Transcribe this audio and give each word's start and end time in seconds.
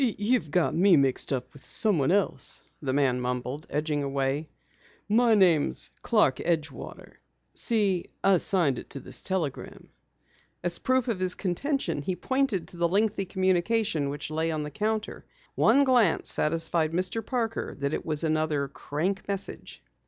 "You've 0.03 0.49
got 0.49 0.73
me 0.73 0.97
mixed 0.97 1.31
up 1.31 1.53
with 1.53 1.63
someone 1.63 2.09
else," 2.11 2.63
the 2.81 2.91
man 2.91 3.21
mumbled, 3.21 3.67
edging 3.69 4.01
away. 4.01 4.49
"My 5.07 5.35
name's 5.35 5.91
Clark 6.01 6.37
Edgewater. 6.39 7.17
See, 7.53 8.05
I 8.23 8.37
signed 8.37 8.79
it 8.79 8.89
to 8.89 8.99
this 8.99 9.21
telegram." 9.21 9.89
As 10.63 10.79
proof 10.79 11.07
of 11.07 11.19
his 11.19 11.35
contention, 11.35 12.01
he 12.01 12.15
pointed 12.15 12.67
to 12.69 12.77
the 12.77 12.87
lengthy 12.89 13.25
communication 13.25 14.09
which 14.09 14.31
lay 14.31 14.49
on 14.49 14.63
the 14.63 14.71
counter. 14.71 15.23
One 15.53 15.83
glance 15.83 16.31
satisfied 16.31 16.93
Mr. 16.93 17.23
Parker 17.23 17.75
that 17.77 17.93
it 17.93 18.03
was 18.03 18.23
another 18.23 18.69
"crank" 18.69 19.27
message. 19.27 19.83